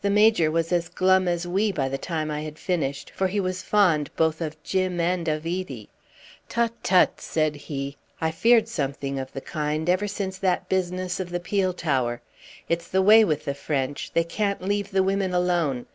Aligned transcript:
The 0.00 0.10
Major 0.10 0.48
was 0.48 0.70
as 0.72 0.88
glum 0.88 1.26
as 1.26 1.44
we 1.44 1.72
by 1.72 1.88
the 1.88 1.98
time 1.98 2.30
I 2.30 2.42
had 2.42 2.56
finished, 2.56 3.10
for 3.10 3.26
he 3.26 3.40
was 3.40 3.62
fond 3.62 4.10
both 4.14 4.40
of 4.40 4.62
Jim 4.62 5.00
and 5.00 5.26
of 5.26 5.44
Edie. 5.44 5.88
"Tut, 6.48 6.70
tut!" 6.84 7.20
said 7.20 7.56
he. 7.56 7.96
"I 8.20 8.30
feared 8.30 8.68
something 8.68 9.18
of 9.18 9.32
the 9.32 9.40
kind 9.40 9.90
ever 9.90 10.06
since 10.06 10.38
that 10.38 10.68
business 10.68 11.18
of 11.18 11.30
the 11.30 11.40
peel 11.40 11.72
tower. 11.72 12.20
It's 12.68 12.86
the 12.86 13.02
way 13.02 13.24
with 13.24 13.44
the 13.44 13.54
French. 13.56 14.12
They 14.14 14.22
can't 14.22 14.62
leave 14.62 14.92
the 14.92 15.02
women 15.02 15.34
alone. 15.34 15.86